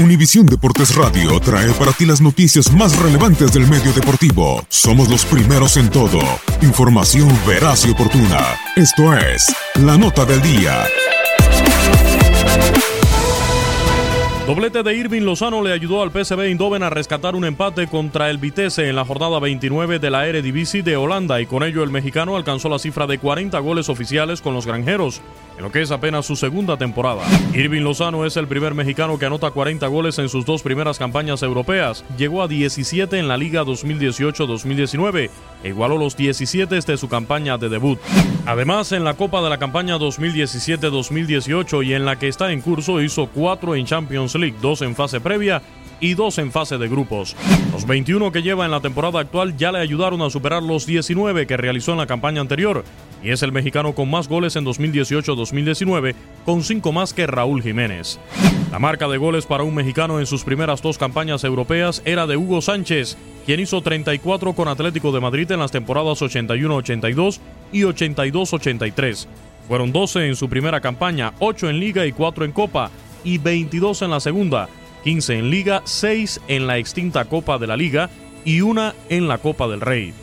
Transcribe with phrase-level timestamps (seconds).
[0.00, 4.60] Univisión Deportes Radio trae para ti las noticias más relevantes del medio deportivo.
[4.68, 6.18] Somos los primeros en todo.
[6.62, 8.40] Información veraz y oportuna.
[8.74, 10.84] Esto es La Nota del Día.
[14.48, 18.36] Doblete de Irving Lozano le ayudó al PSV Eindhoven a rescatar un empate contra el
[18.36, 22.36] Vitesse en la jornada 29 de la Eredivisie de Holanda y con ello el mexicano
[22.36, 25.22] alcanzó la cifra de 40 goles oficiales con los granjeros,
[25.56, 27.22] en lo que es apenas su segunda temporada.
[27.54, 31.42] Irving Lozano es el primer mexicano que anota 40 goles en sus dos primeras campañas
[31.42, 32.04] europeas.
[32.16, 35.30] Llegó a 17 en la Liga 2018-2019
[35.62, 37.98] e igualó los 17 desde su campaña de debut.
[38.46, 43.00] Además, en la Copa de la campaña 2017-2018 y en la que está en curso
[43.00, 45.62] hizo 4 en Champions League, 2 en fase previa
[46.00, 47.36] y dos en fase de grupos.
[47.72, 51.46] Los 21 que lleva en la temporada actual ya le ayudaron a superar los 19
[51.46, 52.84] que realizó en la campaña anterior
[53.24, 58.20] y es el mexicano con más goles en 2018-2019, con 5 más que Raúl Jiménez.
[58.70, 62.36] La marca de goles para un mexicano en sus primeras dos campañas europeas era de
[62.36, 63.16] Hugo Sánchez,
[63.46, 67.40] quien hizo 34 con Atlético de Madrid en las temporadas 81-82
[67.72, 69.26] y 82-83.
[69.66, 72.90] Fueron 12 en su primera campaña, 8 en liga y 4 en copa,
[73.24, 74.68] y 22 en la segunda,
[75.04, 78.08] 15 en liga, 6 en la extinta Copa de la Liga
[78.44, 80.14] y una en la Copa del Rey.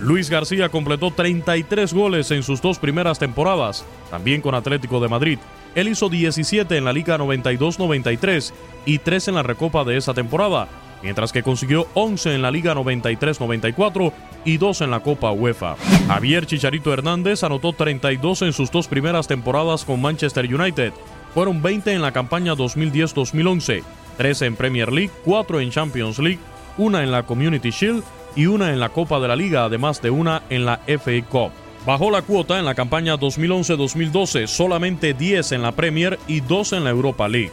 [0.00, 5.38] Luis García completó 33 goles en sus dos primeras temporadas, también con Atlético de Madrid.
[5.74, 8.52] Él hizo 17 en la Liga 92-93
[8.86, 10.68] y 3 en la Recopa de esa temporada,
[11.02, 14.12] mientras que consiguió 11 en la Liga 93-94
[14.46, 15.76] y 2 en la Copa UEFA.
[16.08, 20.92] Javier Chicharito Hernández anotó 32 en sus dos primeras temporadas con Manchester United.
[21.34, 23.82] Fueron 20 en la campaña 2010-2011,
[24.14, 26.40] 13 en Premier League, 4 en Champions League,
[26.78, 28.02] una en la Community Shield
[28.36, 31.52] y una en la Copa de la Liga, además de una en la FA Cup.
[31.86, 36.84] Bajó la cuota en la campaña 2011-2012, solamente 10 en la Premier y 2 en
[36.84, 37.52] la Europa League.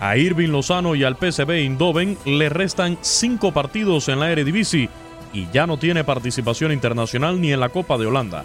[0.00, 4.88] A Irving Lozano y al PSV Eindhoven le restan 5 partidos en la Eredivisie
[5.32, 8.44] y ya no tiene participación internacional ni en la Copa de Holanda.